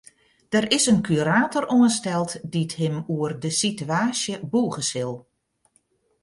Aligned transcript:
Der 0.53 0.63
is 0.77 0.85
in 0.91 0.99
kurator 1.07 1.65
oansteld 1.75 2.31
dy't 2.51 2.73
him 2.81 2.95
oer 3.15 3.31
de 3.41 3.51
sitewaasje 3.59 4.35
bûge 4.51 4.83
sil. 4.91 5.13